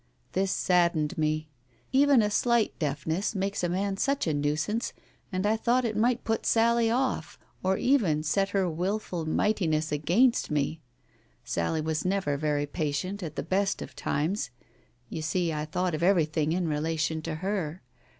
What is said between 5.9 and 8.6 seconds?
might put Sally off, or even set